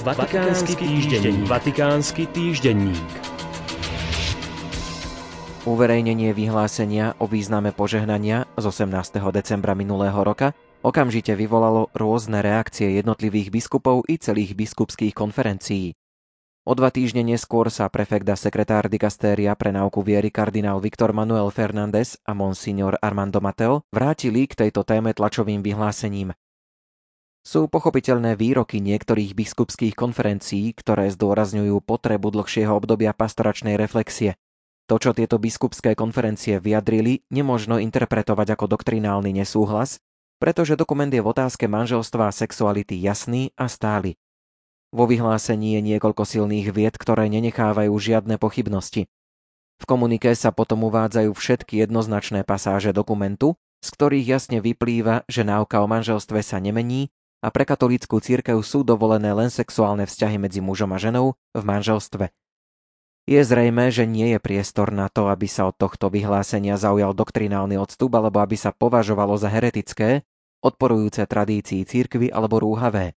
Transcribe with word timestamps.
Vatikánsky 0.00 0.80
týždenník. 0.80 1.44
Vatikánsky 1.44 2.24
týždenník. 2.32 3.04
Uverejnenie 5.68 6.32
vyhlásenia 6.32 7.12
o 7.20 7.28
význame 7.28 7.68
požehnania 7.76 8.48
z 8.56 8.64
18. 8.64 9.20
decembra 9.28 9.76
minulého 9.76 10.16
roka 10.24 10.56
okamžite 10.80 11.36
vyvolalo 11.36 11.92
rôzne 11.92 12.40
reakcie 12.40 12.96
jednotlivých 12.96 13.52
biskupov 13.52 14.08
i 14.08 14.16
celých 14.16 14.56
biskupských 14.56 15.12
konferencií. 15.12 15.92
O 16.64 16.72
dva 16.72 16.88
týždne 16.88 17.20
neskôr 17.20 17.68
sa 17.68 17.92
prefekt 17.92 18.24
a 18.32 18.40
sekretár 18.40 18.88
dikastéria 18.88 19.52
pre 19.52 19.68
náuku 19.68 20.00
viery 20.00 20.32
kardinál 20.32 20.80
Viktor 20.80 21.12
Manuel 21.12 21.52
Fernández 21.52 22.16
a 22.24 22.32
monsignor 22.32 22.96
Armando 23.04 23.44
Mateo 23.44 23.84
vrátili 23.92 24.48
k 24.48 24.64
tejto 24.64 24.80
téme 24.80 25.12
tlačovým 25.12 25.60
vyhlásením. 25.60 26.32
Sú 27.40 27.72
pochopiteľné 27.72 28.36
výroky 28.36 28.84
niektorých 28.84 29.32
biskupských 29.32 29.96
konferencií, 29.96 30.76
ktoré 30.76 31.08
zdôrazňujú 31.08 31.80
potrebu 31.80 32.28
dlhšieho 32.36 32.76
obdobia 32.76 33.16
pastoračnej 33.16 33.80
reflexie. 33.80 34.36
To, 34.92 35.00
čo 35.00 35.16
tieto 35.16 35.40
biskupské 35.40 35.96
konferencie 35.96 36.60
vyjadrili, 36.60 37.24
nemožno 37.32 37.80
interpretovať 37.80 38.58
ako 38.58 38.76
doktrinálny 38.76 39.32
nesúhlas, 39.32 40.02
pretože 40.36 40.76
dokument 40.76 41.08
je 41.08 41.24
v 41.24 41.30
otázke 41.32 41.64
manželstva 41.64 42.28
a 42.28 42.36
sexuality 42.36 43.00
jasný 43.00 43.56
a 43.56 43.72
stály. 43.72 44.20
Vo 44.92 45.06
vyhlásení 45.06 45.78
je 45.78 45.94
niekoľko 45.94 46.26
silných 46.26 46.74
vied, 46.74 46.94
ktoré 46.98 47.30
nenechávajú 47.30 47.94
žiadne 47.94 48.36
pochybnosti. 48.36 49.06
V 49.80 49.84
komunike 49.88 50.34
sa 50.36 50.52
potom 50.52 50.84
uvádzajú 50.92 51.32
všetky 51.32 51.80
jednoznačné 51.88 52.44
pasáže 52.44 52.92
dokumentu, 52.92 53.56
z 53.80 53.88
ktorých 53.96 54.26
jasne 54.28 54.58
vyplýva, 54.60 55.24
že 55.24 55.40
náuka 55.40 55.80
o 55.80 55.88
manželstve 55.88 56.44
sa 56.44 56.60
nemení 56.60 57.08
a 57.40 57.48
pre 57.48 57.64
katolícku 57.64 58.20
církev 58.20 58.60
sú 58.60 58.84
dovolené 58.84 59.32
len 59.32 59.48
sexuálne 59.48 60.04
vzťahy 60.04 60.36
medzi 60.36 60.60
mužom 60.60 60.92
a 60.92 60.98
ženou 61.00 61.36
v 61.56 61.62
manželstve. 61.64 62.28
Je 63.28 63.40
zrejme, 63.40 63.92
že 63.92 64.08
nie 64.08 64.32
je 64.32 64.40
priestor 64.40 64.92
na 64.92 65.08
to, 65.08 65.28
aby 65.28 65.46
sa 65.48 65.68
od 65.68 65.76
tohto 65.76 66.08
vyhlásenia 66.08 66.80
zaujal 66.80 67.12
doktrinálny 67.12 67.76
odstup 67.76 68.12
alebo 68.16 68.40
aby 68.40 68.56
sa 68.56 68.72
považovalo 68.72 69.36
za 69.36 69.52
heretické, 69.52 70.24
odporujúce 70.60 71.24
tradícii 71.24 71.84
církvy 71.84 72.32
alebo 72.32 72.60
rúhavé. 72.60 73.16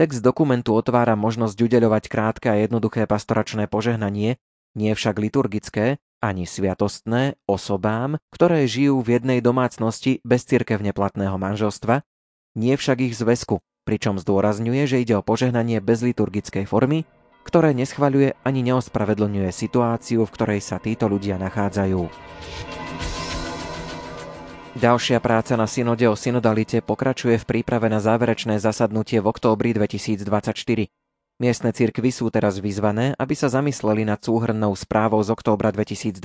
Text 0.00 0.24
dokumentu 0.24 0.72
otvára 0.72 1.14
možnosť 1.14 1.58
udeľovať 1.60 2.04
krátke 2.08 2.48
a 2.48 2.56
jednoduché 2.56 3.04
pastoračné 3.04 3.68
požehnanie, 3.68 4.40
nie 4.72 4.92
však 4.96 5.20
liturgické, 5.20 6.00
ani 6.22 6.48
sviatostné 6.48 7.36
osobám, 7.44 8.16
ktoré 8.32 8.64
žijú 8.64 9.02
v 9.04 9.20
jednej 9.20 9.44
domácnosti 9.44 10.22
bez 10.24 10.48
cirkevne 10.48 10.96
platného 10.96 11.36
manželstva 11.36 12.06
nie 12.52 12.74
však 12.76 12.98
ich 13.00 13.14
zväzku, 13.16 13.60
pričom 13.82 14.20
zdôrazňuje, 14.20 14.82
že 14.86 15.00
ide 15.02 15.14
o 15.18 15.26
požehnanie 15.26 15.82
bez 15.82 16.04
liturgickej 16.04 16.68
formy, 16.68 17.08
ktoré 17.42 17.74
neschvaľuje 17.74 18.38
ani 18.46 18.60
neospravedlňuje 18.62 19.50
situáciu, 19.50 20.22
v 20.22 20.34
ktorej 20.34 20.60
sa 20.62 20.78
títo 20.78 21.10
ľudia 21.10 21.36
nachádzajú. 21.42 22.06
Ďalšia 24.72 25.20
práca 25.20 25.52
na 25.52 25.68
synode 25.68 26.08
o 26.08 26.16
synodalite 26.16 26.80
pokračuje 26.80 27.36
v 27.36 27.44
príprave 27.44 27.92
na 27.92 28.00
záverečné 28.00 28.56
zasadnutie 28.56 29.20
v 29.20 29.28
októbri 29.28 29.76
2024. 29.76 30.88
Miestne 31.42 31.74
cirkvy 31.74 32.08
sú 32.08 32.32
teraz 32.32 32.56
vyzvané, 32.56 33.12
aby 33.20 33.34
sa 33.36 33.52
zamysleli 33.52 34.08
nad 34.08 34.22
súhrnnou 34.22 34.72
správou 34.72 35.20
z 35.20 35.34
októbra 35.34 35.74
2023, 35.74 36.24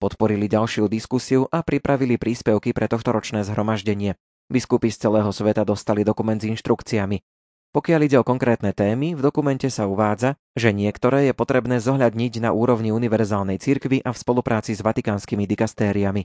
podporili 0.00 0.48
ďalšiu 0.48 0.88
diskusiu 0.88 1.44
a 1.50 1.60
pripravili 1.60 2.16
príspevky 2.16 2.72
pre 2.72 2.88
tohtoročné 2.88 3.44
zhromaždenie. 3.44 4.16
Biskupy 4.48 4.88
z 4.88 5.04
celého 5.04 5.28
sveta 5.28 5.60
dostali 5.68 6.08
dokument 6.08 6.40
s 6.40 6.48
inštrukciami. 6.48 7.20
Pokiaľ 7.68 8.00
ide 8.08 8.16
o 8.16 8.24
konkrétne 8.24 8.72
témy, 8.72 9.12
v 9.12 9.20
dokumente 9.20 9.68
sa 9.68 9.84
uvádza, 9.84 10.40
že 10.56 10.72
niektoré 10.72 11.28
je 11.28 11.34
potrebné 11.36 11.84
zohľadniť 11.84 12.40
na 12.40 12.56
úrovni 12.56 12.88
univerzálnej 12.88 13.60
cirkvy 13.60 14.00
a 14.00 14.16
v 14.16 14.16
spolupráci 14.16 14.72
s 14.72 14.80
vatikánskymi 14.80 15.44
dikastériami. 15.44 16.24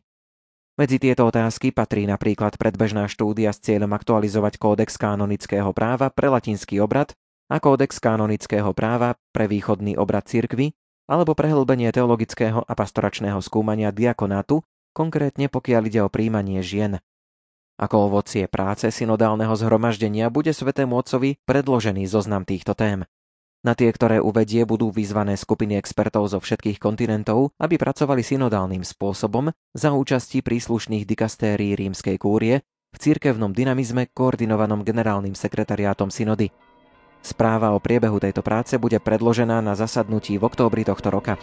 Medzi 0.80 0.98
tieto 1.04 1.28
otázky 1.28 1.76
patrí 1.76 2.08
napríklad 2.08 2.56
predbežná 2.56 3.12
štúdia 3.12 3.52
s 3.52 3.60
cieľom 3.60 3.92
aktualizovať 3.94 4.58
kódex 4.58 4.96
kanonického 4.96 5.70
práva 5.76 6.10
pre 6.10 6.32
latinský 6.32 6.80
obrad 6.80 7.14
a 7.52 7.60
kódex 7.60 8.00
kanonického 8.00 8.72
práva 8.72 9.20
pre 9.36 9.46
východný 9.52 10.00
obrad 10.00 10.26
cirkvy 10.26 10.74
alebo 11.12 11.36
prehlbenie 11.36 11.92
teologického 11.92 12.64
a 12.64 12.74
pastoračného 12.74 13.38
skúmania 13.44 13.92
diakonátu, 13.92 14.64
konkrétne 14.96 15.52
pokiaľ 15.52 15.82
ide 15.92 16.02
o 16.02 16.10
príjmanie 16.10 16.64
žien. 16.64 17.04
Ako 17.82 18.14
ovocie 18.14 18.46
práce 18.46 18.94
synodálneho 18.94 19.54
zhromaždenia 19.58 20.30
bude 20.30 20.54
Svetému 20.54 20.94
Otcovi 20.94 21.42
predložený 21.50 22.06
zoznam 22.06 22.46
týchto 22.46 22.78
tém. 22.78 23.02
Na 23.64 23.74
tie, 23.74 23.90
ktoré 23.96 24.20
uvedie, 24.20 24.68
budú 24.68 24.92
vyzvané 24.92 25.40
skupiny 25.40 25.80
expertov 25.80 26.28
zo 26.28 26.44
všetkých 26.44 26.78
kontinentov, 26.84 27.56
aby 27.58 27.80
pracovali 27.80 28.20
synodálnym 28.20 28.84
spôsobom 28.84 29.50
za 29.72 29.96
účasti 29.96 30.44
príslušných 30.44 31.08
dikastérií 31.08 31.74
rímskej 31.80 32.20
kúrie 32.20 32.60
v 32.94 32.98
cirkevnom 33.00 33.56
dynamizme 33.56 34.12
koordinovanom 34.12 34.84
generálnym 34.86 35.34
sekretariátom 35.34 36.12
synody. 36.12 36.52
Správa 37.24 37.72
o 37.72 37.80
priebehu 37.80 38.20
tejto 38.20 38.44
práce 38.44 38.76
bude 38.76 39.00
predložená 39.00 39.64
na 39.64 39.80
zasadnutí 39.80 40.36
v 40.36 40.44
októbri 40.44 40.84
tohto 40.84 41.08
roka. 41.08 41.40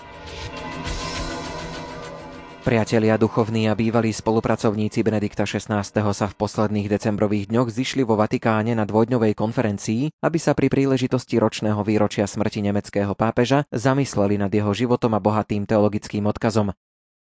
Priatelia 2.60 3.16
duchovní 3.16 3.72
a 3.72 3.74
bývalí 3.74 4.12
spolupracovníci 4.12 5.00
Benedikta 5.00 5.48
XVI. 5.48 5.80
sa 6.12 6.26
v 6.28 6.34
posledných 6.36 6.92
decembrových 6.92 7.48
dňoch 7.48 7.72
zišli 7.72 8.04
vo 8.04 8.20
Vatikáne 8.20 8.76
na 8.76 8.84
dvojdňovej 8.84 9.32
konferencii, 9.32 10.20
aby 10.20 10.36
sa 10.36 10.52
pri 10.52 10.68
príležitosti 10.68 11.40
ročného 11.40 11.80
výročia 11.80 12.28
smrti 12.28 12.60
nemeckého 12.60 13.16
pápeža 13.16 13.64
zamysleli 13.72 14.36
nad 14.36 14.52
jeho 14.52 14.76
životom 14.76 15.16
a 15.16 15.24
bohatým 15.24 15.64
teologickým 15.64 16.28
odkazom. 16.28 16.76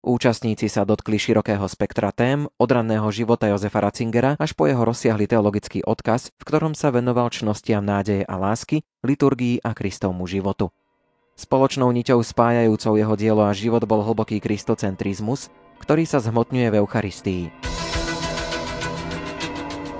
Účastníci 0.04 0.68
sa 0.68 0.84
dotkli 0.84 1.16
širokého 1.16 1.64
spektra 1.64 2.12
tém, 2.12 2.44
od 2.60 2.68
ranného 2.68 3.08
života 3.08 3.48
Jozefa 3.48 3.88
Ratzingera 3.88 4.36
až 4.36 4.52
po 4.52 4.68
jeho 4.68 4.84
rozsiahly 4.84 5.32
teologický 5.32 5.80
odkaz, 5.80 6.28
v 6.36 6.44
ktorom 6.44 6.76
sa 6.76 6.92
venoval 6.92 7.32
čnostiam 7.32 7.80
nádeje 7.80 8.28
a 8.28 8.36
lásky, 8.36 8.84
liturgii 9.00 9.64
a 9.64 9.72
Kristovmu 9.72 10.28
životu. 10.28 10.68
Spoločnou 11.42 11.90
niťou 11.90 12.22
spájajúcou 12.22 12.94
jeho 12.94 13.14
dielo 13.18 13.42
a 13.42 13.50
život 13.50 13.82
bol 13.82 14.06
hlboký 14.06 14.38
kristocentrizmus, 14.38 15.50
ktorý 15.82 16.06
sa 16.06 16.22
zhmotňuje 16.22 16.70
v 16.70 16.78
Eucharistii. 16.78 17.42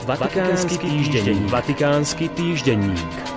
Vatikánsky 0.07 0.79
týždenník. 0.79 1.51
Vatikánsky 1.51 2.27
týždenník. 2.31 3.31